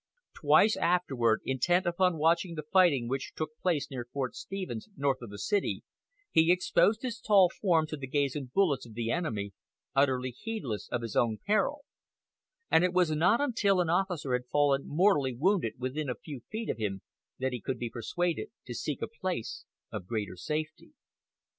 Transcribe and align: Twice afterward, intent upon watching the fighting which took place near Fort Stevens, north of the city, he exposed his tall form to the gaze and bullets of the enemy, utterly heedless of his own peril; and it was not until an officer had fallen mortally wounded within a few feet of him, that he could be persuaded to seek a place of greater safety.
Twice 0.33 0.75
afterward, 0.77 1.41
intent 1.45 1.85
upon 1.85 2.17
watching 2.17 2.55
the 2.55 2.63
fighting 2.73 3.07
which 3.07 3.33
took 3.35 3.51
place 3.59 3.91
near 3.91 4.07
Fort 4.11 4.33
Stevens, 4.33 4.89
north 4.97 5.21
of 5.21 5.29
the 5.29 5.37
city, 5.37 5.83
he 6.31 6.51
exposed 6.51 7.03
his 7.03 7.19
tall 7.21 7.51
form 7.61 7.85
to 7.85 7.97
the 7.97 8.07
gaze 8.07 8.35
and 8.35 8.51
bullets 8.51 8.83
of 8.87 8.95
the 8.95 9.11
enemy, 9.11 9.53
utterly 9.95 10.31
heedless 10.31 10.89
of 10.91 11.03
his 11.03 11.15
own 11.15 11.37
peril; 11.45 11.85
and 12.71 12.83
it 12.83 12.93
was 12.93 13.11
not 13.11 13.41
until 13.41 13.79
an 13.79 13.91
officer 13.91 14.33
had 14.33 14.47
fallen 14.47 14.87
mortally 14.87 15.35
wounded 15.35 15.73
within 15.77 16.09
a 16.09 16.15
few 16.15 16.39
feet 16.49 16.71
of 16.71 16.79
him, 16.79 17.03
that 17.37 17.53
he 17.53 17.61
could 17.61 17.77
be 17.77 17.91
persuaded 17.91 18.49
to 18.65 18.73
seek 18.73 19.03
a 19.03 19.07
place 19.07 19.65
of 19.91 20.07
greater 20.07 20.35
safety. 20.35 20.93